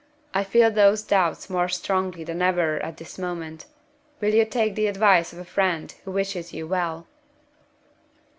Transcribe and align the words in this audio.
I 0.33 0.43
feel 0.43 0.71
those 0.71 1.03
doubts 1.03 1.47
more 1.47 1.69
strongly 1.69 2.23
than 2.23 2.41
ever 2.41 2.79
at 2.81 2.97
this 2.97 3.19
moment. 3.19 3.67
Will 4.19 4.33
you 4.33 4.45
take 4.45 4.73
the 4.73 4.87
advice 4.87 5.31
of 5.31 5.37
a 5.37 5.45
friend 5.45 5.93
who 6.05 6.09
wishes 6.11 6.53
you 6.53 6.65
well?" 6.67 7.05